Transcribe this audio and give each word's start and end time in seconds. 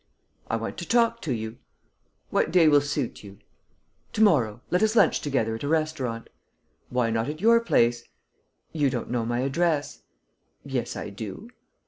"I 0.49 0.55
want 0.55 0.79
to 0.79 0.87
talk 0.87 1.21
to 1.21 1.31
you." 1.31 1.59
"What 2.31 2.51
day 2.51 2.67
will 2.67 2.81
suit 2.81 3.23
you?" 3.23 3.37
"To 4.13 4.23
morrow. 4.23 4.61
Let 4.71 4.81
us 4.81 4.95
lunch 4.95 5.21
together 5.21 5.53
at 5.53 5.61
a 5.63 5.67
restaurant." 5.67 6.27
"Why 6.89 7.11
not 7.11 7.29
at 7.29 7.39
your 7.39 7.59
place?" 7.59 8.03
"You 8.71 8.89
don't 8.89 9.11
know 9.11 9.27
my 9.27 9.41
address." 9.41 10.01
"Yes, 10.65 10.95
I 10.95 11.11
do." 11.11 11.51